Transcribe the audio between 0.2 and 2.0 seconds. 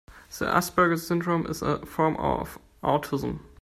The Asperger syndrome is a